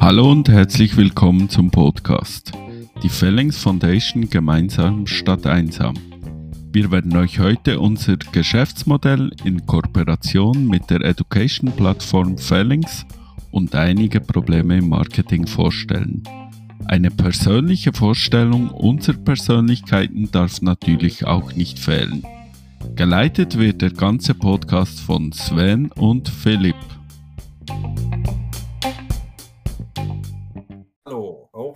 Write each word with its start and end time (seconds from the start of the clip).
Hallo 0.00 0.30
und 0.30 0.48
herzlich 0.48 0.96
willkommen 0.96 1.48
zum 1.48 1.70
Podcast. 1.70 2.52
Die 3.02 3.08
Fellings 3.08 3.56
Foundation 3.56 4.28
gemeinsam 4.28 5.06
statt 5.06 5.46
einsam. 5.46 5.94
Wir 6.72 6.90
werden 6.90 7.16
euch 7.16 7.38
heute 7.38 7.80
unser 7.80 8.16
Geschäftsmodell 8.16 9.30
in 9.44 9.64
Kooperation 9.64 10.66
mit 10.66 10.90
der 10.90 11.02
Education-Plattform 11.02 12.36
Fellings 12.36 13.06
und 13.50 13.74
einige 13.74 14.20
Probleme 14.20 14.78
im 14.78 14.88
Marketing 14.88 15.46
vorstellen. 15.46 16.22
Eine 16.86 17.10
persönliche 17.10 17.92
Vorstellung 17.92 18.70
unserer 18.70 19.18
Persönlichkeiten 19.18 20.30
darf 20.30 20.60
natürlich 20.62 21.26
auch 21.26 21.54
nicht 21.54 21.78
fehlen. 21.78 22.22
Geleitet 22.94 23.58
wird 23.58 23.82
der 23.82 23.90
ganze 23.90 24.34
Podcast 24.34 25.00
von 25.00 25.32
Sven 25.32 25.90
und 25.92 26.28
Philipp. 26.28 26.76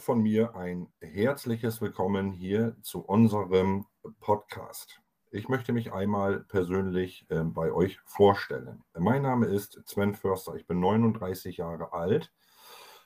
von 0.06 0.23
mir 0.23 0.55
ein 0.55 0.87
herzliches 1.00 1.80
Willkommen 1.80 2.30
hier 2.30 2.77
zu 2.80 3.00
unserem 3.05 3.87
Podcast. 4.20 5.00
Ich 5.33 5.48
möchte 5.48 5.73
mich 5.73 5.92
einmal 5.92 6.45
persönlich 6.45 7.27
äh, 7.28 7.42
bei 7.42 7.73
euch 7.73 7.98
vorstellen. 8.05 8.84
Mein 8.97 9.23
Name 9.23 9.47
ist 9.47 9.83
Sven 9.84 10.14
Förster. 10.14 10.55
Ich 10.55 10.64
bin 10.69 10.78
39 10.78 11.56
Jahre 11.56 11.92
alt, 11.92 12.33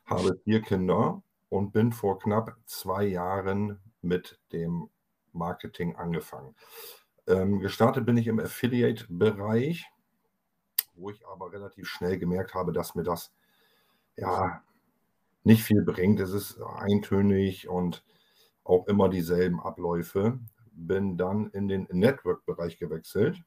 habe 0.05 0.39
vier 0.45 0.61
Kinder 0.61 1.23
und 1.49 1.73
bin 1.73 1.91
vor 1.91 2.19
knapp 2.19 2.55
zwei 2.67 3.05
Jahren 3.05 3.81
mit 4.03 4.39
dem 4.53 4.91
Marketing 5.33 5.97
angefangen. 5.97 6.55
Ähm, 7.27 7.61
gestartet 7.61 8.07
bin 8.07 8.17
ich 8.17 8.27
im 8.27 8.41
Affiliate-Bereich, 8.41 9.87
wo 10.95 11.11
ich 11.11 11.27
aber 11.27 11.53
relativ 11.53 11.89
schnell 11.89 12.19
gemerkt 12.19 12.55
habe, 12.55 12.73
dass 12.73 12.95
mir 12.95 13.05
das 13.05 13.33
ja 14.17 14.63
nicht 15.45 15.63
viel 15.63 15.83
bringt. 15.83 16.21
Es 16.21 16.33
ist 16.33 16.61
eintönig 16.61 17.69
und 17.69 18.05
auch 18.65 18.87
immer 18.87 19.09
dieselben 19.09 19.61
Abläufe. 19.61 20.39
Bin 20.73 21.17
dann 21.17 21.51
in 21.51 21.69
den 21.69 21.87
Network-Bereich 21.91 22.79
gewechselt 22.79 23.43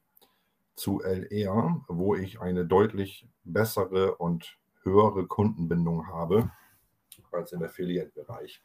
zu 0.76 1.00
LR, 1.02 1.84
wo 1.88 2.14
ich 2.14 2.40
eine 2.40 2.66
deutlich 2.66 3.28
bessere 3.44 4.16
und 4.16 4.58
höhere 4.82 5.26
Kundenbindung 5.26 6.08
habe 6.08 6.50
als 7.32 7.52
im 7.52 7.62
Affiliate-Bereich. 7.62 8.62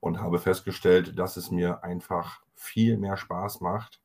Und 0.00 0.20
habe 0.20 0.38
festgestellt, 0.38 1.18
dass 1.18 1.36
es 1.36 1.50
mir 1.50 1.82
einfach 1.82 2.42
viel 2.54 2.98
mehr 2.98 3.16
Spaß 3.16 3.60
macht, 3.60 4.00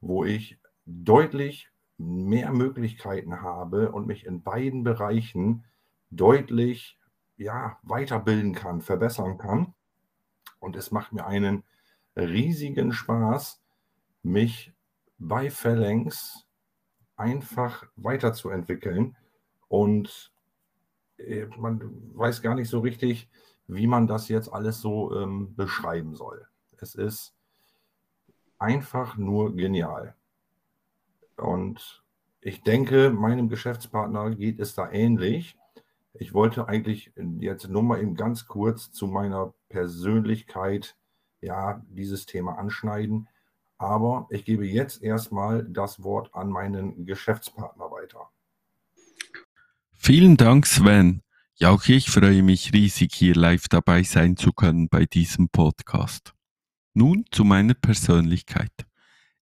wo 0.02 0.26
ich 0.26 0.58
deutlich 0.86 1.70
mehr 1.98 2.52
Möglichkeiten 2.52 3.42
habe 3.42 3.92
und 3.92 4.08
mich 4.08 4.26
in 4.26 4.42
beiden 4.42 4.84
Bereichen 4.84 5.66
deutlich 6.10 6.98
ja, 7.38 7.78
weiterbilden 7.84 8.54
kann, 8.54 8.82
verbessern 8.82 9.38
kann. 9.38 9.74
Und 10.60 10.76
es 10.76 10.92
macht 10.92 11.14
mir 11.14 11.26
einen 11.26 11.64
riesigen 12.16 12.92
Spaß, 12.92 13.62
mich 14.22 14.74
bei 15.18 15.50
Phalanx 15.50 16.46
einfach 17.16 17.86
weiterzuentwickeln. 17.96 19.16
Und 19.68 20.32
äh, 21.18 21.46
man 21.58 21.82
weiß 22.16 22.42
gar 22.42 22.56
nicht 22.56 22.70
so 22.70 22.80
richtig, 22.80 23.30
wie 23.68 23.88
man 23.88 24.08
das 24.08 24.30
jetzt 24.30 24.52
alles 24.52 24.82
so 24.82 25.16
ähm, 25.16 25.56
beschreiben 25.56 26.16
soll. 26.16 26.48
Es 26.78 26.96
ist 26.96 27.34
einfach 28.60 29.18
nur 29.18 29.56
genial. 29.56 30.16
Und 31.38 32.04
ich 32.42 32.62
denke, 32.62 33.10
meinem 33.10 33.50
Geschäftspartner 33.50 34.32
geht 34.32 34.60
es 34.60 34.76
da 34.76 34.92
ähnlich. 34.92 35.58
Ich 36.14 36.34
wollte 36.34 36.68
eigentlich 36.68 37.12
jetzt 37.40 37.70
nur 37.70 37.84
mal 37.84 38.02
eben 38.02 38.16
ganz 38.16 38.48
kurz 38.48 38.92
zu 38.92 39.08
meiner 39.08 39.54
Persönlichkeit 39.70 40.96
ja 41.42 41.82
dieses 41.90 42.26
Thema 42.26 42.58
anschneiden. 42.58 43.28
Aber 43.78 44.28
ich 44.30 44.46
gebe 44.46 44.66
jetzt 44.66 45.02
erstmal 45.02 45.64
das 45.64 46.04
Wort 46.04 46.34
an 46.34 46.50
meinen 46.50 47.06
Geschäftspartner 47.06 47.92
weiter. 47.92 48.30
Vielen 49.92 50.38
Dank, 50.38 50.66
Sven. 50.68 51.22
Ja, 51.56 51.70
auch 51.70 51.86
ich 51.86 52.10
freue 52.10 52.44
mich 52.44 52.74
riesig, 52.74 53.14
hier 53.14 53.36
live 53.36 53.68
dabei 53.70 54.04
sein 54.04 54.38
zu 54.38 54.52
können 54.52 54.90
bei 54.90 55.06
diesem 55.06 55.50
Podcast. 55.50 56.34
Nun 56.94 57.26
zu 57.32 57.44
meiner 57.44 57.74
Persönlichkeit. 57.74 58.72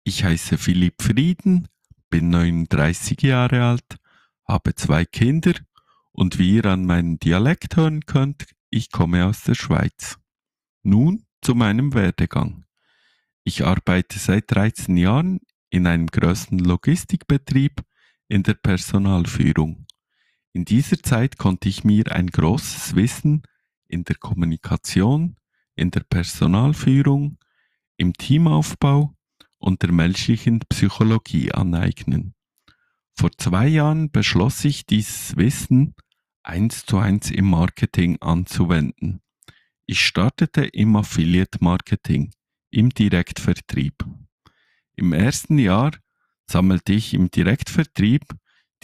Ich 0.02 0.24
heiße 0.24 0.56
Philipp 0.56 1.02
Frieden, 1.02 1.68
bin 2.10 2.30
39 2.30 3.22
Jahre 3.22 3.64
alt, 3.64 3.96
habe 4.46 4.74
zwei 4.74 5.04
Kinder 5.04 5.54
und 6.12 6.38
wie 6.38 6.56
ihr 6.56 6.66
an 6.66 6.86
meinem 6.86 7.18
Dialekt 7.18 7.76
hören 7.76 8.06
könnt, 8.06 8.46
ich 8.70 8.90
komme 8.90 9.26
aus 9.26 9.42
der 9.42 9.54
Schweiz. 9.54 10.18
Nun 10.82 11.24
zu 11.42 11.54
meinem 11.54 11.94
Werdegang. 11.94 12.64
Ich 13.44 13.64
arbeite 13.64 14.18
seit 14.18 14.50
13 14.50 14.96
Jahren 14.96 15.40
in 15.70 15.86
einem 15.86 16.06
größten 16.06 16.58
Logistikbetrieb 16.58 17.82
in 18.28 18.42
der 18.42 18.54
Personalführung. 18.54 19.86
In 20.52 20.64
dieser 20.64 21.02
Zeit 21.02 21.38
konnte 21.38 21.68
ich 21.68 21.84
mir 21.84 22.10
ein 22.12 22.28
großes 22.28 22.96
Wissen 22.96 23.42
in 23.86 24.04
der 24.04 24.16
Kommunikation, 24.16 25.36
in 25.74 25.90
der 25.90 26.00
Personalführung, 26.00 27.38
im 27.96 28.14
Teamaufbau 28.14 29.15
und 29.66 29.82
der 29.82 29.90
menschlichen 29.90 30.60
Psychologie 30.68 31.50
aneignen. 31.50 32.36
Vor 33.18 33.32
zwei 33.36 33.66
Jahren 33.66 34.12
beschloss 34.12 34.64
ich 34.64 34.86
dieses 34.86 35.36
Wissen 35.36 35.96
eins 36.44 36.86
zu 36.86 36.98
eins 36.98 37.32
im 37.32 37.46
Marketing 37.46 38.22
anzuwenden. 38.22 39.22
Ich 39.84 40.06
startete 40.06 40.66
im 40.66 40.94
Affiliate 40.94 41.58
Marketing, 41.60 42.30
im 42.70 42.90
Direktvertrieb. 42.90 44.04
Im 44.94 45.12
ersten 45.12 45.58
Jahr 45.58 45.90
sammelte 46.48 46.92
ich 46.92 47.12
im 47.12 47.32
Direktvertrieb 47.32 48.22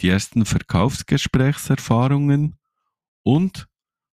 die 0.01 0.09
ersten 0.09 0.45
Verkaufsgesprächserfahrungen 0.45 2.57
und 3.23 3.69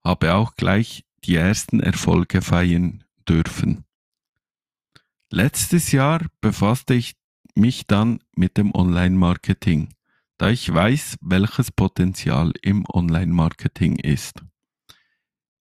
habe 0.03 0.33
auch 0.33 0.55
gleich 0.55 1.05
die 1.23 1.35
ersten 1.35 1.79
Erfolge 1.79 2.41
feiern 2.41 3.05
dürfen. 3.25 3.86
Letztes 5.29 5.91
Jahr 5.91 6.25
befasste 6.41 6.93
ich 6.93 7.15
mich 7.55 7.87
dann 7.87 8.19
mit 8.35 8.57
dem 8.57 8.73
Online-Marketing 8.73 9.89
da 10.37 10.49
ich 10.49 10.71
weiß, 10.71 11.17
welches 11.21 11.71
Potenzial 11.71 12.53
im 12.61 12.85
Online-Marketing 12.87 13.97
ist. 13.97 14.43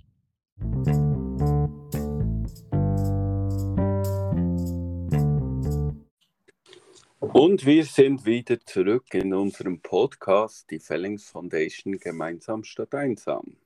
Und 7.34 7.66
wir 7.66 7.84
sind 7.84 8.26
wieder 8.26 8.60
zurück 8.60 9.12
in 9.12 9.34
unserem 9.34 9.80
Podcast, 9.80 10.70
die 10.70 10.78
Fellings 10.78 11.28
Foundation 11.28 11.98
gemeinsam 11.98 12.64
statt 12.64 12.94
einsam. 12.94 13.56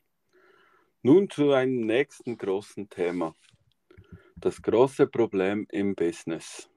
Nun 1.02 1.30
zu 1.30 1.52
einem 1.52 1.82
nächsten 1.82 2.36
großen 2.36 2.90
Thema. 2.90 3.32
Das 4.34 4.60
große 4.60 5.06
Problem 5.06 5.64
im 5.70 5.94
Business. 5.94 6.68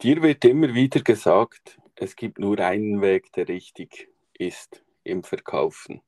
Dir 0.00 0.22
wird 0.22 0.42
immer 0.46 0.72
wieder 0.72 1.02
gesagt, 1.02 1.78
es 1.96 2.16
gibt 2.16 2.38
nur 2.38 2.58
einen 2.60 3.02
Weg, 3.02 3.30
der 3.32 3.48
richtig 3.48 4.08
ist 4.32 4.82
im 5.04 5.22
Verkaufen. 5.22 6.00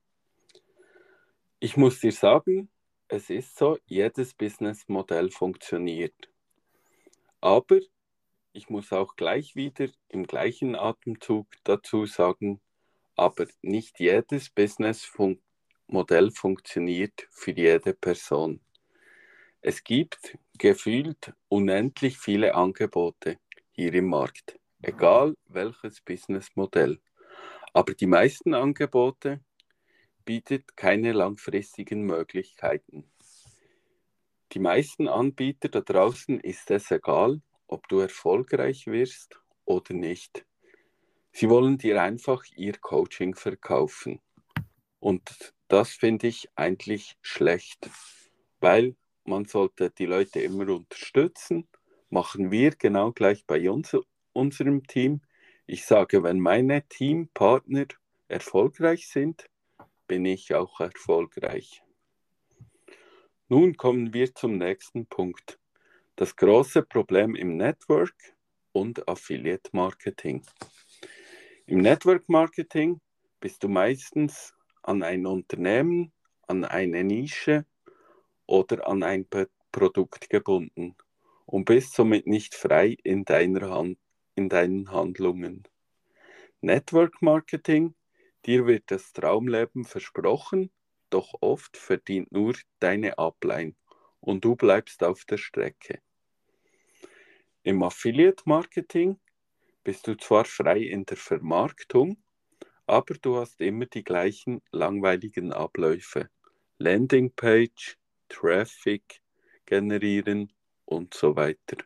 Ich 1.61 1.77
muss 1.77 2.01
dir 2.01 2.13
sagen, 2.13 2.71
es 3.09 3.29
ist 3.29 3.59
so, 3.59 3.77
jedes 3.85 4.33
Businessmodell 4.33 5.31
funktioniert. 5.31 6.31
Aber 7.43 7.79
ich 8.55 8.71
muss 8.71 8.91
auch 8.91 9.17
gleich 9.17 9.55
wieder 9.55 9.89
im 10.09 10.27
gleichen 10.27 10.77
Atemzug 10.77 11.47
dazu 11.65 12.07
sagen, 12.07 12.63
aber 13.17 13.47
nicht 13.61 14.01
jedes 14.01 14.49
Businessmodell 15.89 16.31
funktioniert 16.31 17.27
für 17.31 17.53
jede 17.53 17.95
Person. 17.95 18.61
Es 19.63 19.83
gibt 19.83 20.37
gefühlt 20.59 21.33
unendlich 21.49 22.19
viele 22.19 22.55
Angebote 22.55 23.39
hier 23.71 23.95
im 23.95 24.09
Markt, 24.09 24.59
egal 24.83 25.35
welches 25.47 26.03
Businessmodell. 26.03 27.01
Aber 27.73 27.95
die 27.95 28.07
meisten 28.07 28.53
Angebote 28.53 29.41
bieten 30.27 30.63
keine 30.77 31.13
langfristigen 31.13 32.03
Möglichkeiten. 32.03 33.11
Die 34.53 34.61
meisten 34.61 35.09
Anbieter 35.09 35.71
da 35.71 35.81
draußen 35.81 36.39
ist 36.41 36.71
es 36.71 36.91
egal, 36.91 37.41
ob 37.67 37.89
du 37.89 38.01
erfolgreich 38.01 38.87
wirst 38.87 39.41
oder 39.65 39.95
nicht. 39.95 40.45
Sie 41.33 41.49
wollen 41.49 41.79
dir 41.79 42.03
einfach 42.03 42.45
ihr 42.57 42.75
Coaching 42.79 43.35
verkaufen. 43.35 44.21
Und 45.01 45.55
das 45.69 45.91
finde 45.91 46.27
ich 46.27 46.49
eigentlich 46.57 47.17
schlecht, 47.23 47.89
weil 48.61 48.97
man 49.25 49.45
sollte 49.45 49.91
die 49.91 50.07
Leute 50.07 50.41
immer 50.41 50.69
unterstützen 50.69 51.69
machen 52.11 52.51
wir 52.51 52.71
genau 52.71 53.13
gleich 53.13 53.45
bei 53.47 53.71
uns, 53.71 53.97
unserem 54.33 54.87
Team. 54.87 55.21
Ich 55.67 55.85
sage, 55.85 56.23
wenn 56.23 56.41
meine 56.41 56.87
Teampartner 56.89 57.87
erfolgreich 58.29 59.09
sind, 59.09 59.49
bin 60.07 60.25
ich 60.25 60.55
auch 60.55 60.81
erfolgreich. 60.81 61.83
Nun 63.49 63.77
kommen 63.77 64.13
wir 64.13 64.35
zum 64.35 64.59
nächsten 64.59 65.07
Punkt. 65.07 65.59
Das 66.17 66.35
große 66.37 66.83
Problem 66.83 67.35
im 67.35 67.57
Network 67.57 68.15
und 68.73 69.09
Affiliate 69.09 69.71
Marketing. 69.73 70.43
Im 71.67 71.81
Network 71.81 72.29
Marketing 72.29 73.01
bist 73.41 73.63
du 73.63 73.69
meistens 73.69 74.55
an 74.89 75.03
ein 75.03 75.27
Unternehmen, 75.27 76.13
an 76.47 76.65
eine 76.65 77.05
Nische 77.05 77.67
oder 78.47 78.89
an 78.89 79.03
ein 79.03 79.27
Produkt 79.71 80.31
gebunden 80.31 80.97
und 81.45 81.67
bist 81.67 81.93
somit 81.93 82.27
nicht 82.27 82.55
frei 82.55 82.97
in, 83.05 83.27
deiner 83.27 83.71
Hand, 83.71 83.99
in 84.35 84.49
deinen 84.49 84.91
Handlungen. 84.91 85.69
Network 86.63 87.21
Marketing, 87.21 87.95
dir 88.47 88.67
wird 88.67 88.85
das 88.87 89.13
Traumleben 89.13 89.85
versprochen, 89.85 90.71
doch 91.11 91.35
oft 91.43 91.77
verdient 91.77 92.33
nur 92.33 92.55
deine 92.81 93.19
Upline 93.19 93.75
und 94.21 94.43
du 94.43 94.57
bleibst 94.57 95.05
auf 95.05 95.27
der 95.27 95.37
Strecke. 95.37 96.01
Im 97.63 97.83
Affiliate 97.83 98.43
Marketing 98.47 99.21
bist 99.85 100.07
du 100.07 100.17
zwar 100.17 100.47
frei 100.47 100.79
in 100.79 101.05
der 101.05 101.19
Vermarktung, 101.19 102.17
aber 102.89 103.15
du 103.21 103.37
hast 103.37 103.61
immer 103.61 103.87
die 103.87 104.05
gleichen 104.05 104.63
langweiligen 104.73 105.53
Abläufe. 105.53 106.29
Landingpage, 106.79 107.97
Traffic 108.29 109.21
generieren, 109.67 110.53
und 110.89 111.15
so 111.15 111.37
weiter. 111.37 111.77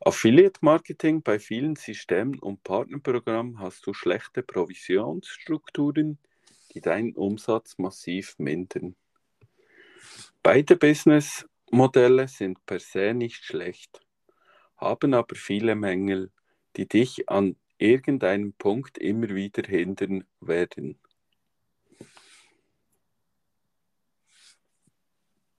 Affiliate 0.00 0.60
Marketing 0.62 1.22
bei 1.22 1.38
vielen 1.38 1.76
Systemen 1.76 2.38
und 2.38 2.62
Partnerprogrammen 2.62 3.58
hast 3.58 3.86
du 3.86 3.92
schlechte 3.92 4.42
Provisionsstrukturen, 4.42 6.18
die 6.72 6.80
deinen 6.80 7.14
Umsatz 7.14 7.76
massiv 7.78 8.38
mindern. 8.38 8.96
Beide 10.42 10.76
Businessmodelle 10.76 12.28
sind 12.28 12.64
per 12.64 12.80
se 12.80 13.12
nicht 13.12 13.44
schlecht, 13.44 14.00
haben 14.76 15.12
aber 15.12 15.36
viele 15.36 15.74
Mängel, 15.74 16.30
die 16.76 16.88
dich 16.88 17.28
an 17.28 17.56
irgendeinem 17.80 18.52
Punkt 18.52 18.98
immer 18.98 19.30
wieder 19.30 19.62
hindern 19.66 20.24
werden. 20.40 20.98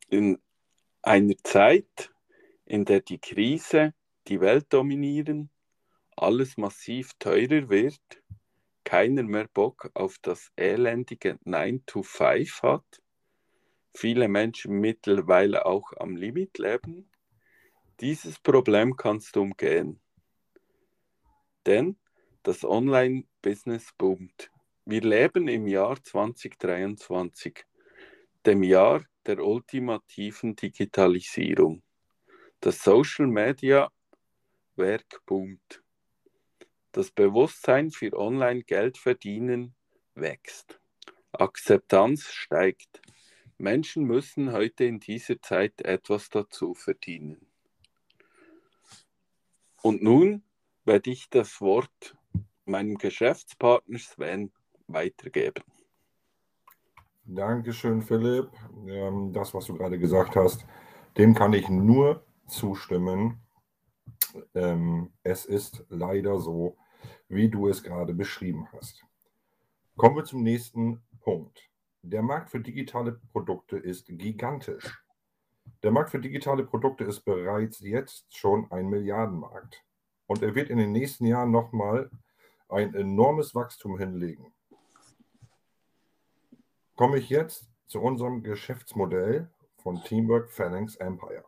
In 0.09 0.39
einer 1.01 1.35
Zeit, 1.43 2.13
in 2.65 2.85
der 2.85 3.01
die 3.01 3.17
Krise 3.17 3.93
die 4.27 4.39
Welt 4.39 4.67
dominieren, 4.69 5.49
alles 6.15 6.57
massiv 6.57 7.13
teurer 7.17 7.69
wird, 7.69 8.21
keiner 8.83 9.23
mehr 9.23 9.47
Bock 9.47 9.89
auf 9.93 10.17
das 10.21 10.51
elendige 10.55 11.39
9 11.43 11.85
to 11.85 12.03
5 12.03 12.61
hat, 12.61 13.01
viele 13.93 14.27
Menschen 14.27 14.79
mittlerweile 14.79 15.65
auch 15.65 15.91
am 15.97 16.15
Limit 16.15 16.59
leben, 16.59 17.09
dieses 17.99 18.39
Problem 18.39 18.95
kannst 18.95 19.35
du 19.35 19.41
umgehen. 19.41 19.99
Denn 21.65 21.97
das 22.43 22.63
Online-Business 22.63 23.91
boomt. 23.97 24.49
Wir 24.85 25.01
leben 25.01 25.47
im 25.47 25.67
Jahr 25.67 26.03
2023, 26.03 27.65
dem 28.45 28.63
Jahr 28.63 29.05
der 29.27 29.45
ultimativen 29.45 30.55
Digitalisierung. 30.55 31.83
Das 32.59 32.81
Social 32.83 33.27
Media 33.27 33.91
Werk 34.75 35.21
boomt. 35.25 35.83
Das 36.91 37.11
Bewusstsein 37.11 37.91
für 37.91 38.17
Online-Geld 38.17 38.97
verdienen 38.97 39.75
wächst. 40.15 40.79
Akzeptanz 41.31 42.25
steigt. 42.25 43.01
Menschen 43.57 44.05
müssen 44.05 44.51
heute 44.51 44.85
in 44.85 44.99
dieser 44.99 45.39
Zeit 45.41 45.81
etwas 45.81 46.29
dazu 46.29 46.73
verdienen. 46.73 47.45
Und 49.83 50.01
nun 50.01 50.43
werde 50.83 51.11
ich 51.11 51.29
das 51.29 51.61
Wort 51.61 52.17
meinem 52.65 52.97
Geschäftspartner 52.97 53.99
Sven 53.99 54.51
weitergeben. 54.87 55.63
Dankeschön, 57.25 58.01
Philipp. 58.01 58.49
Ähm, 58.87 59.31
das, 59.31 59.53
was 59.53 59.65
du 59.65 59.75
gerade 59.75 59.97
gesagt 59.97 60.35
hast, 60.35 60.65
dem 61.17 61.33
kann 61.33 61.53
ich 61.53 61.69
nur 61.69 62.25
zustimmen. 62.47 63.39
Ähm, 64.55 65.11
es 65.23 65.45
ist 65.45 65.85
leider 65.89 66.39
so, 66.39 66.77
wie 67.29 67.49
du 67.49 67.67
es 67.67 67.83
gerade 67.83 68.13
beschrieben 68.13 68.67
hast. 68.73 69.05
Kommen 69.95 70.15
wir 70.15 70.23
zum 70.23 70.43
nächsten 70.43 71.01
Punkt. 71.21 71.69
Der 72.01 72.23
Markt 72.23 72.49
für 72.49 72.59
digitale 72.59 73.19
Produkte 73.31 73.77
ist 73.77 74.07
gigantisch. 74.07 75.03
Der 75.83 75.91
Markt 75.91 76.09
für 76.09 76.19
digitale 76.19 76.63
Produkte 76.63 77.03
ist 77.03 77.21
bereits 77.21 77.79
jetzt 77.79 78.35
schon 78.35 78.69
ein 78.71 78.89
Milliardenmarkt. 78.89 79.83
Und 80.27 80.41
er 80.41 80.55
wird 80.55 80.69
in 80.69 80.77
den 80.77 80.91
nächsten 80.91 81.25
Jahren 81.25 81.51
nochmal 81.51 82.09
ein 82.71 82.93
enormes 82.95 83.53
Wachstum 83.53 83.97
hinlegen 83.97 84.51
komme 87.01 87.17
ich 87.17 87.29
jetzt 87.29 87.67
zu 87.87 87.99
unserem 87.99 88.43
Geschäftsmodell 88.43 89.49
von 89.77 90.03
Teamwork 90.03 90.51
Phalanx 90.51 90.97
Empire. 90.97 91.45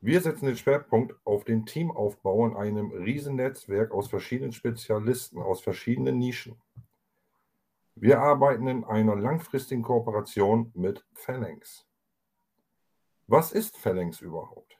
Wir 0.00 0.22
setzen 0.22 0.46
den 0.46 0.56
Schwerpunkt 0.56 1.14
auf 1.26 1.44
den 1.44 1.66
Teamaufbau 1.66 2.46
in 2.46 2.56
einem 2.56 2.90
Riesennetzwerk 2.92 3.92
aus 3.92 4.08
verschiedenen 4.08 4.52
Spezialisten, 4.52 5.38
aus 5.42 5.60
verschiedenen 5.60 6.18
Nischen. 6.18 6.58
Wir 7.94 8.20
arbeiten 8.20 8.66
in 8.68 8.84
einer 8.84 9.16
langfristigen 9.16 9.82
Kooperation 9.82 10.72
mit 10.74 11.04
Phalanx. 11.12 11.86
Was 13.26 13.52
ist 13.52 13.76
Phalanx 13.76 14.22
überhaupt? 14.22 14.78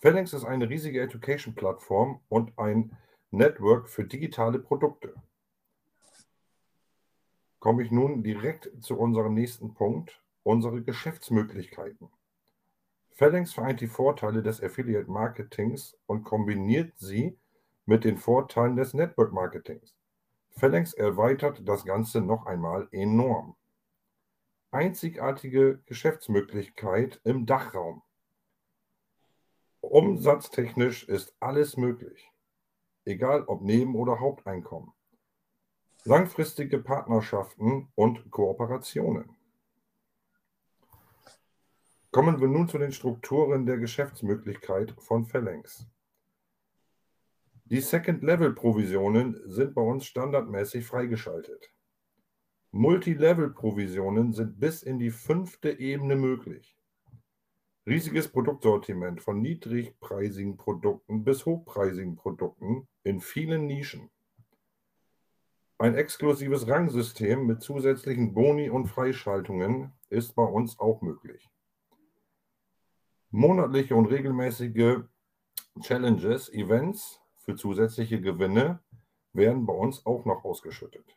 Phalanx 0.00 0.32
ist 0.32 0.46
eine 0.46 0.70
riesige 0.70 1.02
Education-Plattform 1.02 2.22
und 2.30 2.58
ein 2.58 2.96
Network 3.34 3.88
für 3.88 4.04
digitale 4.04 4.58
Produkte. 4.58 5.14
Komme 7.60 7.82
ich 7.82 7.90
nun 7.90 8.22
direkt 8.22 8.70
zu 8.80 8.98
unserem 8.98 9.32
nächsten 9.32 9.72
Punkt, 9.72 10.22
unsere 10.42 10.82
Geschäftsmöglichkeiten. 10.82 12.10
Phalanx 13.12 13.54
vereint 13.54 13.80
die 13.80 13.86
Vorteile 13.86 14.42
des 14.42 14.62
Affiliate 14.62 15.10
Marketings 15.10 15.96
und 16.04 16.24
kombiniert 16.24 16.92
sie 16.98 17.38
mit 17.86 18.04
den 18.04 18.18
Vorteilen 18.18 18.76
des 18.76 18.92
Network 18.92 19.32
Marketings. 19.32 19.94
Phalanx 20.50 20.92
erweitert 20.92 21.66
das 21.66 21.86
Ganze 21.86 22.20
noch 22.20 22.44
einmal 22.44 22.86
enorm. 22.90 23.56
Einzigartige 24.72 25.78
Geschäftsmöglichkeit 25.86 27.20
im 27.24 27.46
Dachraum. 27.46 28.02
Umsatztechnisch 29.80 31.08
ist 31.08 31.34
alles 31.40 31.76
möglich, 31.76 32.31
egal 33.04 33.44
ob 33.44 33.62
Neben- 33.62 33.94
oder 33.94 34.20
Haupteinkommen. 34.20 34.92
Langfristige 36.04 36.78
Partnerschaften 36.78 37.88
und 37.94 38.30
Kooperationen. 38.30 39.36
Kommen 42.10 42.40
wir 42.40 42.48
nun 42.48 42.68
zu 42.68 42.78
den 42.78 42.92
Strukturen 42.92 43.64
der 43.64 43.78
Geschäftsmöglichkeit 43.78 44.94
von 44.98 45.24
Phalanx. 45.24 45.86
Die 47.64 47.80
Second-Level-Provisionen 47.80 49.40
sind 49.46 49.74
bei 49.74 49.80
uns 49.80 50.04
standardmäßig 50.04 50.84
freigeschaltet. 50.84 51.72
Multi-Level-Provisionen 52.72 54.32
sind 54.32 54.60
bis 54.60 54.82
in 54.82 54.98
die 54.98 55.10
fünfte 55.10 55.78
Ebene 55.78 56.16
möglich. 56.16 56.76
Riesiges 57.84 58.28
Produktsortiment 58.28 59.20
von 59.20 59.40
niedrigpreisigen 59.42 60.56
Produkten 60.56 61.24
bis 61.24 61.44
hochpreisigen 61.44 62.14
Produkten 62.14 62.86
in 63.02 63.20
vielen 63.20 63.66
Nischen. 63.66 64.08
Ein 65.78 65.96
exklusives 65.96 66.68
Rangsystem 66.68 67.44
mit 67.44 67.60
zusätzlichen 67.60 68.34
Boni 68.34 68.70
und 68.70 68.86
Freischaltungen 68.86 69.92
ist 70.10 70.36
bei 70.36 70.44
uns 70.44 70.78
auch 70.78 71.02
möglich. 71.02 71.50
Monatliche 73.32 73.96
und 73.96 74.06
regelmäßige 74.06 75.00
Challenges, 75.80 76.52
Events 76.52 77.20
für 77.38 77.56
zusätzliche 77.56 78.20
Gewinne 78.20 78.78
werden 79.32 79.66
bei 79.66 79.72
uns 79.72 80.06
auch 80.06 80.24
noch 80.24 80.44
ausgeschüttet. 80.44 81.16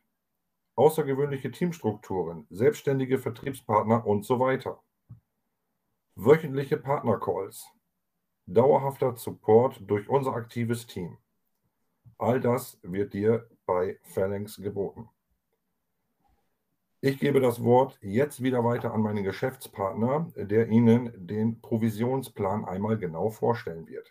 Außergewöhnliche 0.74 1.51
Teamstrukturen, 1.51 2.48
selbstständige 2.50 3.19
Vertriebspartner 3.19 4.07
und 4.07 4.25
so 4.25 4.39
weiter. 4.39 4.81
Wöchentliche 6.17 6.77
Partnercalls, 6.77 7.67
dauerhafter 8.45 9.17
Support 9.17 9.81
durch 9.86 10.07
unser 10.07 10.34
aktives 10.34 10.88
Team. 10.88 11.17
All 12.17 12.39
das 12.39 12.79
wird 12.84 13.13
dir 13.13 13.50
bei 13.65 14.00
Phalanx 14.03 14.55
geboten. 14.55 15.10
Ich 17.01 17.19
gebe 17.19 17.41
das 17.41 17.62
Wort 17.63 18.00
jetzt 18.01 18.41
wieder 18.41 18.63
weiter 18.63 18.93
an 18.93 19.01
meinen 19.01 19.25
Geschäftspartner, 19.25 20.31
der 20.38 20.69
Ihnen 20.69 21.12
den 21.15 21.60
Provisionsplan 21.62 22.63
einmal 22.63 22.98
genau 22.98 23.29
vorstellen 23.29 23.86
wird. 23.88 24.10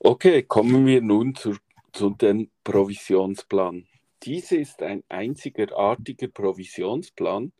Okay, 0.00 0.42
kommen 0.42 0.84
wir 0.86 1.00
nun 1.00 1.36
zu, 1.36 1.54
zu 1.92 2.10
dem 2.10 2.50
Provisionsplan. 2.64 3.86
Diese 4.24 4.56
ist 4.56 4.82
ein 4.82 5.04
einzigartiger 5.08 6.28
Provisionsplan, 6.28 7.52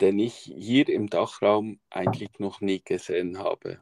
den 0.00 0.18
ich 0.18 0.34
hier 0.34 0.88
im 0.88 1.08
Dachraum 1.08 1.78
eigentlich 1.90 2.38
noch 2.38 2.60
nie 2.60 2.82
gesehen 2.82 3.38
habe. 3.38 3.80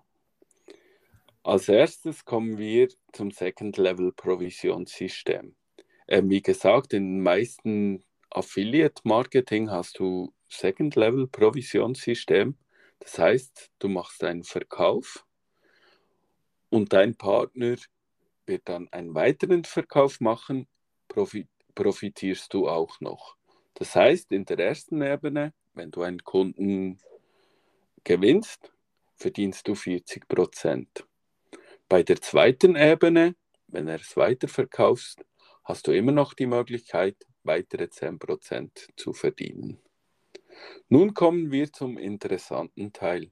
Als 1.42 1.68
erstes 1.68 2.24
kommen 2.24 2.58
wir 2.58 2.88
zum 3.12 3.30
Second-Level-Provisionssystem. 3.30 5.54
Ähm, 6.08 6.30
wie 6.30 6.42
gesagt, 6.42 6.92
in 6.92 7.04
den 7.04 7.22
meisten 7.22 8.02
Affiliate-Marketing 8.30 9.70
hast 9.70 9.98
du 9.98 10.32
Second-Level-Provisionssystem. 10.48 12.56
Das 12.98 13.18
heißt, 13.18 13.70
du 13.78 13.88
machst 13.88 14.24
einen 14.24 14.44
Verkauf 14.44 15.24
und 16.70 16.92
dein 16.92 17.16
Partner 17.16 17.76
wird 18.46 18.68
dann 18.68 18.88
einen 18.90 19.14
weiteren 19.14 19.64
Verkauf 19.64 20.20
machen, 20.20 20.66
profitierst 21.74 22.52
du 22.52 22.68
auch 22.68 23.00
noch. 23.00 23.36
Das 23.74 23.94
heißt, 23.94 24.32
in 24.32 24.44
der 24.44 24.58
ersten 24.58 25.00
Ebene, 25.02 25.54
wenn 25.78 25.90
du 25.90 26.02
einen 26.02 26.22
Kunden 26.22 26.98
gewinnst, 28.04 28.72
verdienst 29.14 29.66
du 29.68 29.74
40 29.74 30.28
Prozent. 30.28 31.06
Bei 31.88 32.02
der 32.02 32.20
zweiten 32.20 32.76
Ebene, 32.76 33.36
wenn 33.68 33.88
er 33.88 34.00
es 34.00 34.14
weiterverkaufst, 34.16 35.24
hast 35.64 35.86
du 35.86 35.92
immer 35.92 36.12
noch 36.12 36.34
die 36.34 36.46
Möglichkeit, 36.46 37.16
weitere 37.44 37.84
10% 37.84 38.88
zu 38.96 39.12
verdienen. 39.12 39.78
Nun 40.88 41.14
kommen 41.14 41.52
wir 41.52 41.72
zum 41.72 41.96
interessanten 41.96 42.92
Teil, 42.92 43.30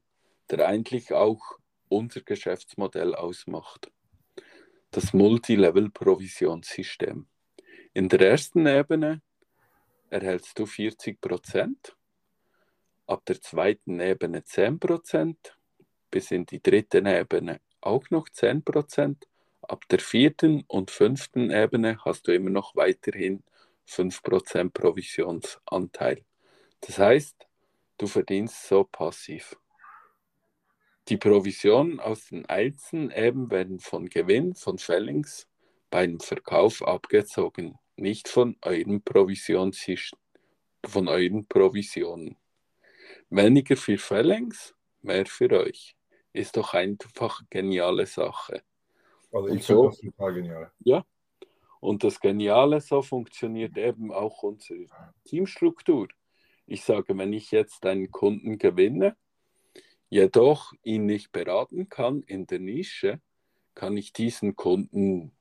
der 0.49 0.67
eigentlich 0.67 1.11
auch 1.13 1.41
unser 1.89 2.21
Geschäftsmodell 2.21 3.13
ausmacht. 3.13 3.91
Das 4.91 5.11
Multilevel-Provisionssystem. 5.13 7.27
In 7.93 8.09
der 8.09 8.21
ersten 8.21 8.65
Ebene 8.65 9.21
erhältst 10.09 10.57
du 10.59 10.63
40%, 10.63 11.96
ab 13.07 13.25
der 13.25 13.41
zweiten 13.41 13.99
Ebene 13.99 14.41
10%, 14.41 15.35
bis 16.11 16.31
in 16.31 16.45
die 16.45 16.61
dritte 16.61 16.99
Ebene 16.99 17.61
auch 17.81 18.09
noch 18.09 18.27
10%, 18.27 19.15
ab 19.61 19.87
der 19.89 19.99
vierten 19.99 20.63
und 20.67 20.91
fünften 20.91 21.51
Ebene 21.51 22.03
hast 22.03 22.27
du 22.27 22.33
immer 22.33 22.49
noch 22.49 22.75
weiterhin 22.75 23.43
5% 23.87 24.71
Provisionsanteil. 24.71 26.23
Das 26.81 26.99
heißt, 26.99 27.47
du 27.97 28.07
verdienst 28.07 28.67
so 28.67 28.83
passiv. 28.83 29.57
Die 31.07 31.17
Provisionen 31.17 32.01
aus 32.01 32.25
den 32.25 32.45
einzelnen 32.47 33.11
eben 33.11 33.49
werden 33.49 33.79
von 33.79 34.09
Gewinn 34.09 34.55
von 34.55 34.77
Fellings 34.77 35.47
beim 35.89 36.19
Verkauf 36.19 36.85
abgezogen, 36.85 37.79
nicht 37.95 38.27
von 38.27 38.57
euren 38.61 39.01
Provisions 39.01 39.85
von 40.85 41.07
euren 41.07 41.47
Provisionen. 41.47 42.35
Weniger 43.29 43.75
für 43.75 43.97
Fellings, 43.97 44.75
mehr 45.01 45.25
für 45.25 45.51
euch. 45.51 45.95
Ist 46.33 46.57
doch 46.57 46.73
einfach 46.73 47.39
eine 47.39 47.47
geniale 47.49 48.05
Sache. 48.05 48.63
Also 49.31 49.47
ich 49.47 49.65
finde 49.65 49.81
so, 49.81 49.87
das 49.87 49.99
total 49.99 50.33
genial. 50.33 50.71
Ja. 50.79 51.05
Und 51.79 52.03
das 52.03 52.19
Geniale, 52.19 52.81
so 52.81 53.01
funktioniert 53.01 53.77
eben 53.77 54.11
auch 54.11 54.43
unsere 54.43 54.85
Teamstruktur. 55.25 56.07
Ich 56.65 56.83
sage, 56.83 57.17
wenn 57.17 57.33
ich 57.33 57.51
jetzt 57.51 57.85
einen 57.85 58.11
Kunden 58.11 58.57
gewinne, 58.57 59.15
jedoch 60.09 60.73
ihn 60.83 61.05
nicht 61.05 61.31
beraten 61.31 61.89
kann 61.89 62.23
in 62.23 62.47
der 62.47 62.59
Nische, 62.59 63.21
kann 63.75 63.95
ich 63.95 64.11
diesen 64.11 64.55
Kunden 64.55 65.31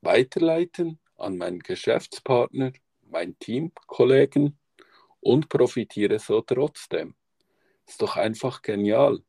weiterleiten 0.00 0.98
an 1.16 1.36
meinen 1.36 1.58
Geschäftspartner, 1.58 2.72
meinen 3.02 3.38
Teamkollegen 3.38 4.58
und 5.20 5.48
profitiere 5.48 6.18
so 6.18 6.40
trotzdem. 6.40 7.14
Ist 7.86 8.02
doch 8.02 8.16
einfach 8.16 8.62
genial. 8.62 9.20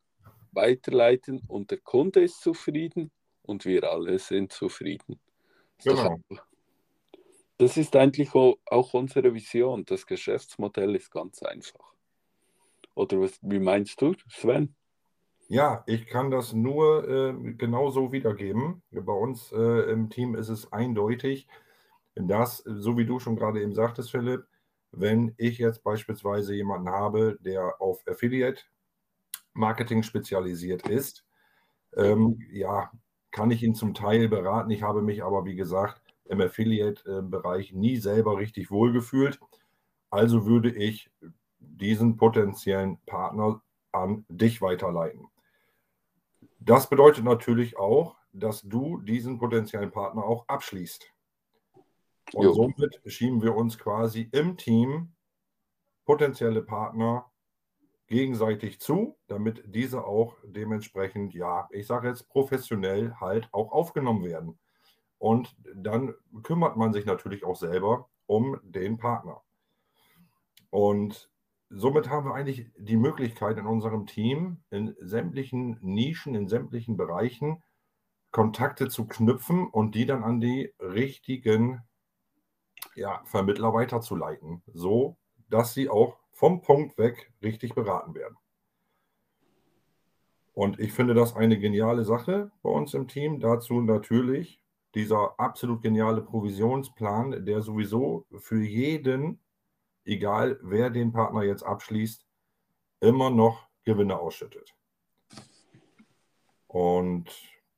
Weiterleiten 0.52 1.42
und 1.48 1.72
der 1.72 1.80
Kunde 1.80 2.22
ist 2.22 2.42
zufrieden 2.42 3.12
und 3.44 3.66
wir 3.66 3.84
alle 3.90 4.20
sind 4.20 4.52
zufrieden. 4.52 5.20
Ist 5.78 5.88
genau. 5.88 6.20
das 7.58 7.78
ist 7.78 7.96
eigentlich 7.96 8.34
auch 8.34 8.94
unsere 8.94 9.34
Vision. 9.34 9.86
Das 9.86 10.06
Geschäftsmodell 10.06 10.96
ist 10.96 11.12
ganz 11.12 11.44
einfach. 11.44 11.94
Oder 12.96 13.22
was, 13.22 13.40
wie 13.42 13.60
meinst 13.60 14.02
du, 14.02 14.14
Sven? 14.30 14.76
Ja, 15.48 15.84
ich 15.88 16.06
kann 16.06 16.30
das 16.30 16.54
nur 16.54 17.08
äh, 17.08 17.54
genauso 17.54 18.12
wiedergeben. 18.12 18.84
Bei 18.92 19.14
uns 19.14 19.52
äh, 19.52 19.92
im 19.92 20.10
Team 20.10 20.36
ist 20.36 20.50
es 20.50 20.72
eindeutig, 20.72 21.48
dass, 22.16 22.58
so 22.58 22.98
wie 22.98 23.06
du 23.06 23.20
schon 23.20 23.36
gerade 23.36 23.62
eben 23.62 23.74
sagtest, 23.74 24.12
Philipp, 24.12 24.46
wenn 24.92 25.34
ich 25.38 25.58
jetzt 25.58 25.84
beispielsweise 25.84 26.56
jemanden 26.56 26.90
habe, 26.90 27.38
der 27.42 27.82
auf 27.82 28.06
Affiliate 28.08 28.64
Marketing 29.54 30.04
spezialisiert 30.04 30.88
ist, 30.88 31.26
ähm, 31.96 32.40
ja, 32.52 32.92
kann 33.32 33.52
ich 33.52 33.64
ihn 33.64 33.76
zum 33.76 33.94
Teil 33.94 34.28
beraten. 34.28 34.72
Ich 34.72 34.84
habe 34.84 35.02
mich 35.02 35.24
aber, 35.24 35.46
wie 35.46 35.56
gesagt, 35.56 36.02
im 36.26 36.42
Affiliate-Bereich 36.42 37.74
nie 37.74 37.98
selber 37.98 38.38
richtig 38.38 38.72
wohlgefühlt. 38.72 39.40
Also 40.10 40.46
würde 40.46 40.72
ich 40.72 41.12
diesen 41.60 42.18
potenziellen 42.18 42.98
Partner 43.06 43.62
an 43.92 44.26
dich 44.30 44.62
weiterleiten. 44.62 45.28
Das 46.60 46.90
bedeutet 46.90 47.24
natürlich 47.24 47.78
auch, 47.78 48.16
dass 48.34 48.62
du 48.62 49.00
diesen 49.00 49.40
potenziellen 49.40 49.92
Partner 49.92 50.24
auch 50.24 50.48
abschließt. 50.48 51.12
Und 52.34 52.44
jo. 52.44 52.54
somit 52.54 53.02
schieben 53.06 53.42
wir 53.42 53.56
uns 53.56 53.78
quasi 53.78 54.30
im 54.32 54.58
Team 54.58 55.14
potenzielle 56.06 56.62
Partner 56.62 57.32
gegenseitig 58.08 58.80
zu, 58.80 59.18
damit 59.28 59.64
diese 59.68 60.04
auch 60.04 60.36
dementsprechend, 60.44 61.34
ja, 61.34 61.68
ich 61.72 61.86
sage 61.86 62.08
jetzt 62.08 62.28
professionell 62.30 63.14
halt 63.20 63.48
auch 63.52 63.72
aufgenommen 63.72 64.24
werden. 64.24 64.60
Und 65.20 65.56
dann 65.76 66.16
kümmert 66.44 66.78
man 66.78 66.94
sich 66.94 67.06
natürlich 67.06 67.44
auch 67.44 67.56
selber 67.56 68.10
um 68.26 68.60
den 68.64 68.98
Partner. 68.98 69.42
Und 70.72 71.30
somit 71.70 72.10
haben 72.10 72.28
wir 72.28 72.34
eigentlich 72.34 72.68
die 72.78 72.98
Möglichkeit 72.98 73.58
in 73.58 73.66
unserem 73.66 74.06
Team 74.08 74.64
in 74.72 74.96
sämtlichen 75.00 75.78
Nischen, 75.82 76.36
in 76.36 76.48
sämtlichen 76.48 76.98
Bereichen 76.98 77.62
Kontakte 78.32 78.90
zu 78.90 79.08
knüpfen 79.08 79.68
und 79.68 79.96
die 79.96 80.06
dann 80.06 80.24
an 80.24 80.40
die 80.40 80.74
richtigen 80.80 81.82
ja, 82.96 83.22
Vermittler 83.26 83.74
weiterzuleiten, 83.74 84.62
so 84.74 85.18
dass 85.50 85.74
sie 85.74 85.90
auch 85.90 86.18
vom 86.32 86.62
Punkt 86.62 86.98
weg 86.98 87.32
richtig 87.42 87.76
beraten 87.76 88.16
werden. 88.16 88.38
Und 90.54 90.80
ich 90.80 90.94
finde 90.94 91.14
das 91.14 91.36
eine 91.36 91.58
geniale 91.58 92.04
Sache 92.04 92.52
bei 92.62 92.70
uns 92.70 92.94
im 92.94 93.08
Team. 93.08 93.40
Dazu 93.40 93.82
natürlich 93.82 94.62
dieser 94.96 95.40
absolut 95.40 95.82
geniale 95.82 96.22
Provisionsplan, 96.22 97.46
der 97.46 97.62
sowieso 97.62 98.26
für 98.38 98.62
jeden, 98.62 99.40
egal 100.06 100.60
wer 100.62 100.90
den 100.90 101.12
Partner 101.12 101.44
jetzt 101.44 101.64
abschließt, 101.64 102.26
immer 103.00 103.30
noch 103.30 103.68
Gewinne 103.84 104.20
ausschüttet. 104.20 104.76
Und 106.68 107.30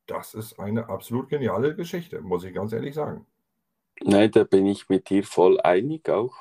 das 0.07 0.33
ist 0.33 0.59
eine 0.59 0.89
absolut 0.89 1.29
geniale 1.29 1.75
Geschichte, 1.75 2.21
muss 2.21 2.43
ich 2.43 2.53
ganz 2.53 2.73
ehrlich 2.73 2.95
sagen. 2.95 3.25
Nein, 4.03 4.31
da 4.31 4.43
bin 4.43 4.65
ich 4.65 4.89
mit 4.89 5.09
dir 5.09 5.23
voll 5.23 5.59
einig 5.61 6.09
auch. 6.09 6.33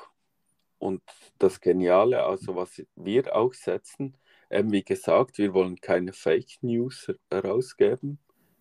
Und 0.79 1.03
das 1.37 1.61
Geniale, 1.61 2.23
also 2.23 2.55
was 2.55 2.81
wir 2.95 3.35
auch 3.35 3.53
setzen, 3.53 4.17
ähm, 4.49 4.71
wie 4.71 4.83
gesagt, 4.83 5.37
wir 5.37 5.53
wollen 5.53 5.79
keine 5.79 6.11
Fake 6.13 6.57
News 6.61 7.11
herausgeben. 7.29 8.19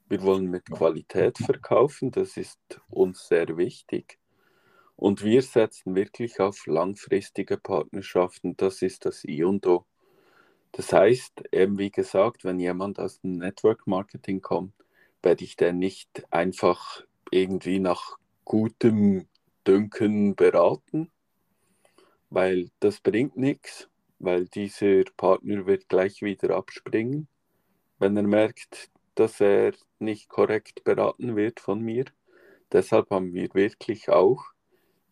Wir 0.09 0.23
wollen 0.23 0.47
mit 0.47 0.66
Qualität 0.71 1.38
verkaufen, 1.38 2.11
das 2.11 2.37
ist 2.37 2.61
uns 2.90 3.26
sehr 3.26 3.57
wichtig. 3.57 4.19
Und 4.97 5.25
wir 5.25 5.40
setzen 5.42 5.95
wirklich 5.95 6.40
auf 6.40 6.66
langfristige 6.66 7.57
Partnerschaften, 7.57 8.57
das 8.59 8.83
ist 8.83 9.07
das 9.07 9.25
I 9.25 9.45
und 9.45 9.66
O. 9.66 9.87
Das 10.73 10.92
heißt, 10.92 11.45
eben 11.52 11.78
wie 11.78 11.90
gesagt, 11.90 12.45
wenn 12.45 12.61
jemand 12.61 13.00
aus 13.00 13.21
dem 13.23 13.38
Network 13.38 13.87
Marketing 13.87 14.42
kommt, 14.42 14.75
werde 15.23 15.45
ich 15.45 15.57
den 15.57 15.78
nicht 15.78 16.25
einfach 16.30 17.02
irgendwie 17.30 17.80
nach 17.80 18.19
gutem 18.50 19.28
Dünken 19.64 20.35
beraten, 20.35 21.12
weil 22.30 22.73
das 22.80 22.99
bringt 22.99 23.37
nichts, 23.37 23.88
weil 24.19 24.47
dieser 24.47 25.04
Partner 25.16 25.66
wird 25.66 25.88
gleich 25.88 26.21
wieder 26.21 26.57
abspringen, 26.57 27.28
wenn 28.00 28.16
er 28.16 28.25
merkt, 28.25 28.90
dass 29.14 29.40
er 29.40 29.75
nicht 30.00 30.28
korrekt 30.28 30.83
beraten 30.83 31.37
wird 31.37 31.61
von 31.61 31.80
mir. 31.80 32.07
Deshalb 32.73 33.11
haben 33.11 33.33
wir 33.35 33.54
wirklich 33.54 34.09
auch 34.09 34.42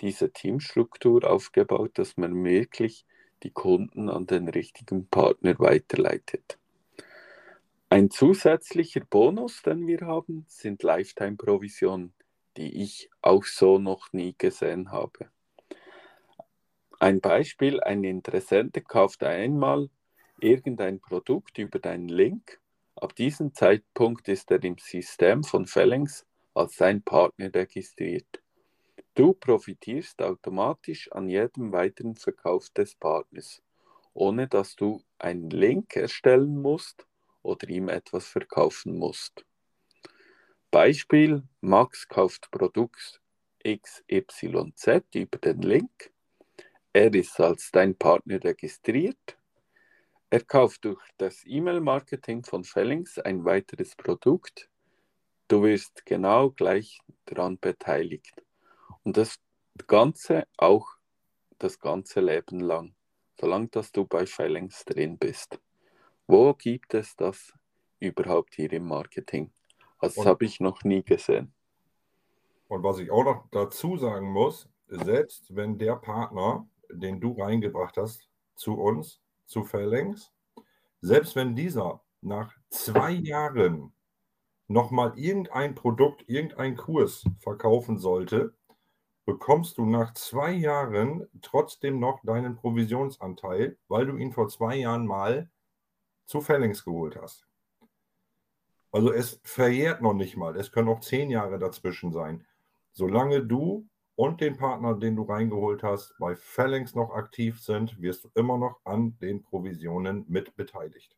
diese 0.01 0.33
Teamstruktur 0.33 1.23
aufgebaut, 1.23 1.93
dass 1.95 2.17
man 2.17 2.43
wirklich 2.43 3.07
die 3.45 3.53
Kunden 3.53 4.09
an 4.09 4.27
den 4.27 4.49
richtigen 4.49 5.07
Partner 5.07 5.57
weiterleitet. 5.61 6.59
Ein 7.89 8.11
zusätzlicher 8.11 9.03
Bonus, 9.09 9.63
den 9.63 9.87
wir 9.87 10.01
haben, 10.01 10.45
sind 10.49 10.83
Lifetime-Provisionen, 10.83 12.13
die 12.59 12.83
ich 12.83 13.09
auch 13.23 13.45
so 13.45 13.79
noch 13.79 14.13
nie 14.13 14.35
gesehen 14.37 14.91
habe. 14.91 15.31
Ein 16.99 17.21
Beispiel, 17.21 17.81
ein 17.81 18.03
Interessent 18.03 18.77
kauft 18.89 19.23
einmal 19.23 19.89
irgendein 20.41 20.99
Produkt 20.99 21.59
über 21.59 21.79
deinen 21.79 22.09
Link. 22.09 22.61
Ab 22.97 23.15
diesem 23.15 23.55
Zeitpunkt 23.55 24.27
ist 24.27 24.51
er 24.51 24.63
im 24.65 24.77
System 24.77 25.45
von 25.45 25.67
Phalanx 25.67 26.27
als 26.55 26.77
sein 26.77 27.01
Partner 27.03 27.55
registriert. 27.55 28.43
Du 29.15 29.33
profitierst 29.35 30.21
automatisch 30.21 31.11
an 31.13 31.29
jedem 31.29 31.71
weiteren 31.71 32.17
Verkauf 32.17 32.71
des 32.71 32.97
Partners, 32.97 33.63
ohne 34.15 34.49
dass 34.49 34.75
du 34.75 35.01
einen 35.21 35.51
Link 35.51 35.95
erstellen 35.95 36.61
musst 36.61 37.07
oder 37.43 37.69
ihm 37.69 37.89
etwas 37.89 38.27
verkaufen 38.27 38.99
musst. 38.99 39.45
Beispiel, 40.71 41.43
Max 41.63 42.07
kauft 42.09 42.51
Produkt 42.51 43.23
XYZ 43.65 45.03
über 45.15 45.39
den 45.39 45.63
Link. 45.63 46.13
Er 46.93 47.15
ist 47.15 47.41
als 47.41 47.71
dein 47.71 47.97
Partner 47.97 48.43
registriert. 48.45 49.39
Er 50.29 50.43
kauft 50.45 50.85
durch 50.85 51.01
das 51.17 51.43
E-Mail-Marketing 51.47 52.45
von 52.45 52.65
Fellings 52.65 53.19
ein 53.19 53.47
weiteres 53.47 53.97
Produkt. 53.97 54.69
Du 55.49 55.63
wirst 55.63 56.05
genau 56.05 56.51
gleich 56.51 57.01
daran 57.25 57.59
beteiligt. 57.59 58.35
Und 59.05 59.17
das 59.17 59.39
Ganze 59.87 60.47
auch 60.59 60.99
das 61.59 61.79
ganze 61.79 62.21
Leben 62.21 62.61
lang, 62.61 62.95
solange 63.41 63.69
dass 63.69 63.91
du 63.91 64.05
bei 64.05 64.27
Fellings 64.27 64.85
drin 64.85 65.17
bist. 65.17 65.59
Wo 66.27 66.53
gibt 66.53 66.93
es 66.93 67.17
das 67.17 67.55
überhaupt 68.01 68.55
hier 68.55 68.73
im 68.73 68.87
Marketing? 68.87 69.51
Das 70.01 70.17
habe 70.17 70.45
ich 70.45 70.61
noch 70.61 70.85
nie 70.85 71.03
gesehen. 71.03 71.53
Und 72.69 72.83
was 72.83 72.99
ich 72.99 73.11
auch 73.11 73.25
noch 73.25 73.47
dazu 73.51 73.97
sagen 73.97 74.31
muss, 74.31 74.69
selbst 74.89 75.55
wenn 75.55 75.79
der 75.79 75.97
Partner, 75.97 76.69
den 76.91 77.21
du 77.21 77.33
reingebracht 77.33 77.97
hast, 77.97 78.29
zu 78.55 78.75
uns, 78.75 79.21
zu 79.47 79.65
Phalanx, 79.65 80.33
selbst 81.01 81.37
wenn 81.37 81.57
dieser 81.57 82.03
nach 82.21 82.55
zwei 82.69 83.13
Jahren 83.13 83.93
nochmal 84.67 85.19
irgendein 85.19 85.75
Produkt, 85.75 86.29
irgendein 86.29 86.77
Kurs 86.77 87.25
verkaufen 87.39 87.99
sollte, 87.99 88.55
bekommst 89.25 89.79
du 89.79 89.87
nach 89.87 90.13
zwei 90.15 90.53
Jahren 90.53 91.27
trotzdem 91.43 91.99
noch 91.99 92.21
deinen 92.23 92.57
Provisionsanteil, 92.57 93.79
weil 93.89 94.07
du 94.07 94.17
ihn 94.17 94.33
vor 94.33 94.49
zwei 94.49 94.77
Jahren 94.77 95.07
mal 95.07 95.51
zu 96.27 96.41
Phalanx 96.41 96.85
geholt 96.85 97.17
hast. 97.21 97.48
Also 98.91 99.13
es 99.13 99.41
verjährt 99.45 100.01
noch 100.03 100.15
nicht 100.15 100.37
mal. 100.37 100.57
Es 100.57 100.73
können 100.73 100.89
auch 100.89 101.01
zehn 101.01 101.31
Jahre 101.31 101.59
dazwischen 101.59 102.13
sein. 102.13 102.47
Solange 102.93 103.45
du 103.45 103.87
und 104.17 104.41
den 104.41 104.57
Partner, 104.57 104.95
den 104.95 105.15
du 105.15 105.23
reingeholt 105.23 105.83
hast, 105.83 106.15
bei 106.19 106.35
Phalanx 106.35 106.95
noch 106.95 107.11
aktiv 107.11 107.61
sind, 107.61 108.01
wirst 108.01 108.25
du 108.25 108.31
immer 108.35 108.59
noch 108.59 108.81
an 108.85 109.17
den 109.21 109.43
Provisionen 109.43 110.25
mit 110.29 110.57
beteiligt. 110.57 111.17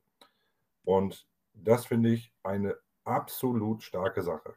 Und 0.85 1.27
das 1.55 1.87
finde 1.87 2.11
ich 2.11 2.33
eine 2.43 2.77
absolut 3.05 3.83
starke 3.83 4.23
Sache. 4.23 4.55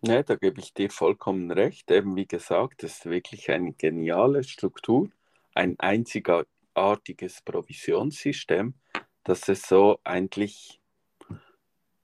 Ne, 0.00 0.22
da 0.22 0.36
gebe 0.36 0.60
ich 0.60 0.72
dir 0.72 0.90
vollkommen 0.90 1.50
recht. 1.50 1.90
Eben 1.90 2.14
wie 2.14 2.26
gesagt, 2.26 2.82
das 2.82 2.98
ist 2.98 3.06
wirklich 3.06 3.50
eine 3.50 3.72
geniale 3.72 4.44
Struktur, 4.44 5.10
ein 5.54 5.78
einzigartiges 5.80 7.42
Provisionssystem, 7.42 8.74
dass 9.24 9.48
es 9.48 9.62
so 9.62 9.98
eigentlich 10.04 10.77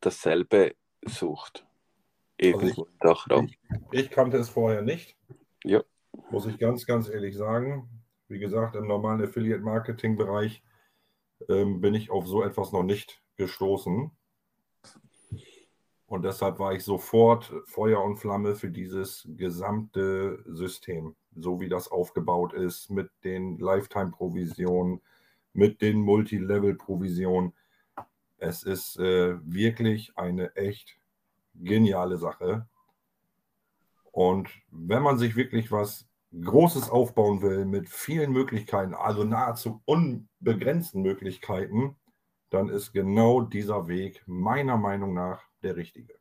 dasselbe 0.04 0.74
sucht. 1.06 1.66
Irgendwo 2.36 2.88
also 2.98 3.42
ich. 3.44 3.58
Ich, 3.92 4.00
ich, 4.00 4.10
kannte 4.10 4.38
es 4.38 4.48
vorher 4.48 4.82
nicht. 4.82 5.16
Ja. 5.64 5.82
Muss 6.30 6.46
ich 6.46 6.58
ganz, 6.58 6.86
ganz 6.86 7.08
ehrlich 7.08 7.36
sagen. 7.36 7.88
Wie 8.28 8.38
gesagt, 8.38 8.76
im 8.76 8.86
normalen 8.86 9.22
Affiliate-Marketing-Bereich 9.22 10.62
ähm, 11.48 11.80
bin 11.80 11.94
ich 11.94 12.10
auf 12.10 12.26
so 12.26 12.42
etwas 12.42 12.72
noch 12.72 12.82
nicht 12.82 13.22
gestoßen. 13.36 14.10
Und 16.06 16.24
deshalb 16.24 16.58
war 16.58 16.72
ich 16.74 16.84
sofort 16.84 17.52
Feuer 17.66 18.02
und 18.02 18.16
Flamme 18.16 18.54
für 18.54 18.70
dieses 18.70 19.26
gesamte 19.36 20.42
System, 20.46 21.16
so 21.34 21.60
wie 21.60 21.68
das 21.68 21.88
aufgebaut 21.90 22.52
ist, 22.52 22.90
mit 22.90 23.10
den 23.24 23.58
Lifetime-Provisionen, 23.58 25.00
mit 25.52 25.80
den 25.82 25.98
Multilevel-Provisionen. 26.00 27.52
Es 28.44 28.62
ist 28.62 28.98
äh, 28.98 29.37
wirklich 29.42 30.12
eine 30.16 30.54
echt 30.54 30.98
geniale 31.54 32.18
Sache. 32.18 32.68
Und 34.12 34.50
wenn 34.70 35.02
man 35.02 35.18
sich 35.18 35.35
wirklich 35.35 35.72
was 35.72 36.07
Großes 36.30 36.90
aufbauen 36.90 37.40
will 37.40 37.64
mit 37.64 37.88
vielen 37.88 38.33
Möglichkeiten, 38.33 38.92
also 38.94 39.24
nahezu 39.24 39.80
unbegrenzten 39.87 41.00
Möglichkeiten, 41.00 41.96
dann 42.50 42.68
ist 42.68 42.92
genau 42.92 43.40
dieser 43.40 43.88
Weg 43.88 44.22
meiner 44.26 44.76
Meinung 44.76 45.14
nach 45.14 45.42
der 45.62 45.76
richtige. 45.76 46.14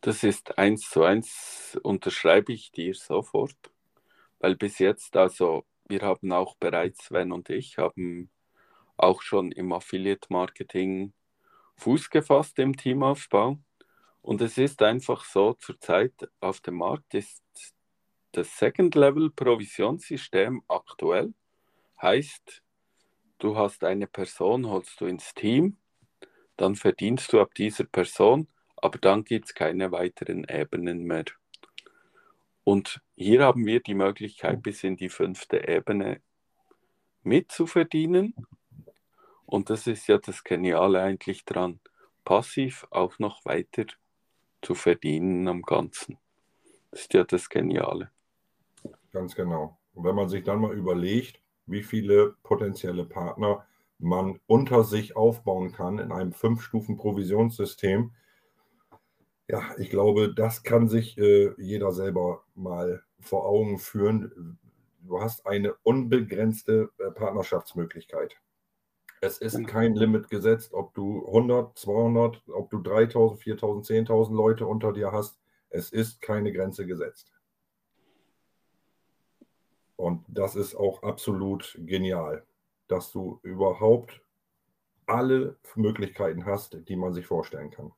Das 0.00 0.24
ist 0.24 0.56
eins 0.56 0.88
zu 0.88 1.02
eins, 1.02 1.78
unterschreibe 1.82 2.52
ich 2.54 2.72
dir 2.72 2.94
sofort, 2.94 3.58
weil 4.38 4.56
bis 4.56 4.78
jetzt, 4.78 5.16
also 5.16 5.66
wir 5.86 6.00
haben 6.00 6.32
auch 6.32 6.56
bereits, 6.56 7.04
Sven 7.04 7.30
und 7.30 7.50
ich, 7.50 7.76
haben 7.76 8.30
auch 9.02 9.22
schon 9.22 9.52
im 9.52 9.72
Affiliate-Marketing 9.72 11.12
Fuß 11.76 12.10
gefasst 12.10 12.58
im 12.58 12.76
Teamaufbau. 12.76 13.58
Und 14.22 14.42
es 14.42 14.58
ist 14.58 14.82
einfach 14.82 15.24
so, 15.24 15.54
zurzeit 15.54 16.12
auf 16.40 16.60
dem 16.60 16.74
Markt 16.76 17.14
ist 17.14 17.42
das 18.32 18.58
Second-Level-Provisionssystem 18.58 20.62
aktuell. 20.68 21.32
Heißt, 22.00 22.62
du 23.38 23.56
hast 23.56 23.82
eine 23.84 24.06
Person, 24.06 24.66
holst 24.66 25.00
du 25.00 25.06
ins 25.06 25.34
Team, 25.34 25.78
dann 26.56 26.76
verdienst 26.76 27.32
du 27.32 27.40
ab 27.40 27.54
dieser 27.54 27.84
Person, 27.84 28.46
aber 28.76 28.98
dann 28.98 29.24
gibt 29.24 29.46
es 29.46 29.54
keine 29.54 29.90
weiteren 29.90 30.44
Ebenen 30.44 31.04
mehr. 31.04 31.24
Und 32.64 33.00
hier 33.16 33.42
haben 33.42 33.64
wir 33.64 33.80
die 33.80 33.94
Möglichkeit, 33.94 34.62
bis 34.62 34.84
in 34.84 34.96
die 34.96 35.08
fünfte 35.08 35.66
Ebene 35.66 36.20
mitzuverdienen. 37.22 38.34
Und 39.50 39.68
das 39.68 39.88
ist 39.88 40.06
ja 40.06 40.16
das 40.16 40.44
Geniale 40.44 41.02
eigentlich 41.02 41.44
dran, 41.44 41.80
passiv 42.24 42.86
auch 42.90 43.18
noch 43.18 43.44
weiter 43.44 43.84
zu 44.62 44.76
verdienen 44.76 45.48
am 45.48 45.62
Ganzen. 45.62 46.18
Das 46.92 47.00
ist 47.00 47.14
ja 47.14 47.24
das 47.24 47.48
Geniale. 47.48 48.12
Ganz 49.10 49.34
genau. 49.34 49.76
Und 49.92 50.04
wenn 50.04 50.14
man 50.14 50.28
sich 50.28 50.44
dann 50.44 50.60
mal 50.60 50.72
überlegt, 50.72 51.40
wie 51.66 51.82
viele 51.82 52.36
potenzielle 52.44 53.04
Partner 53.04 53.66
man 53.98 54.38
unter 54.46 54.84
sich 54.84 55.16
aufbauen 55.16 55.72
kann 55.72 55.98
in 55.98 56.12
einem 56.12 56.32
Fünf-Stufen-Provisionssystem, 56.32 58.12
ja, 59.48 59.62
ich 59.78 59.90
glaube, 59.90 60.32
das 60.32 60.62
kann 60.62 60.86
sich 60.86 61.18
äh, 61.18 61.52
jeder 61.58 61.90
selber 61.90 62.44
mal 62.54 63.02
vor 63.18 63.46
Augen 63.46 63.80
führen. 63.80 64.58
Du 65.00 65.20
hast 65.20 65.44
eine 65.44 65.74
unbegrenzte 65.82 66.90
äh, 66.98 67.10
Partnerschaftsmöglichkeit. 67.10 68.40
Es 69.22 69.38
ist 69.38 69.66
kein 69.66 69.94
Limit 69.94 70.30
gesetzt, 70.30 70.72
ob 70.72 70.94
du 70.94 71.26
100, 71.26 71.78
200, 71.78 72.42
ob 72.48 72.70
du 72.70 72.78
3000, 72.78 73.42
4000, 73.42 74.08
10.000 74.08 74.34
Leute 74.34 74.66
unter 74.66 74.94
dir 74.94 75.12
hast. 75.12 75.38
Es 75.68 75.90
ist 75.90 76.22
keine 76.22 76.52
Grenze 76.52 76.86
gesetzt. 76.86 77.30
Und 79.96 80.24
das 80.28 80.56
ist 80.56 80.74
auch 80.74 81.02
absolut 81.02 81.78
genial, 81.80 82.46
dass 82.88 83.12
du 83.12 83.38
überhaupt 83.42 84.22
alle 85.04 85.58
Möglichkeiten 85.74 86.46
hast, 86.46 86.88
die 86.88 86.96
man 86.96 87.12
sich 87.12 87.26
vorstellen 87.26 87.70
kann. 87.70 87.92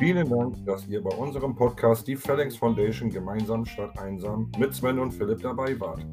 Vielen 0.00 0.30
Dank, 0.30 0.64
dass 0.64 0.88
ihr 0.88 1.02
bei 1.02 1.14
unserem 1.14 1.54
Podcast 1.54 2.08
Die 2.08 2.16
Phalanx 2.16 2.56
Foundation 2.56 3.10
gemeinsam 3.10 3.66
statt 3.66 3.98
einsam 3.98 4.50
mit 4.56 4.72
Sven 4.72 4.98
und 4.98 5.12
Philipp 5.12 5.42
dabei 5.42 5.78
wart. 5.78 6.06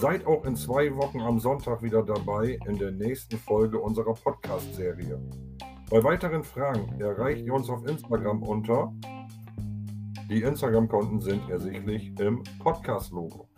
Seid 0.00 0.26
auch 0.26 0.44
in 0.44 0.56
zwei 0.56 0.92
Wochen 0.96 1.20
am 1.20 1.38
Sonntag 1.38 1.84
wieder 1.84 2.02
dabei 2.02 2.58
in 2.66 2.76
der 2.76 2.90
nächsten 2.90 3.38
Folge 3.38 3.78
unserer 3.78 4.12
Podcast-Serie. 4.12 5.20
Bei 5.88 6.02
weiteren 6.02 6.42
Fragen 6.42 7.00
erreicht 7.00 7.46
ihr 7.46 7.54
uns 7.54 7.70
auf 7.70 7.86
Instagram 7.86 8.42
unter. 8.42 8.92
Die 10.28 10.42
Instagram-Konten 10.42 11.20
sind 11.20 11.48
ersichtlich 11.48 12.12
im 12.18 12.42
Podcast-Logo. 12.58 13.48